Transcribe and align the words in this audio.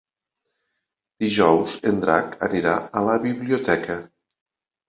Dijous 1.25 1.75
en 1.91 2.01
Drac 2.05 2.35
anirà 2.49 2.75
a 3.01 3.07
la 3.11 3.19
biblioteca. 3.27 4.03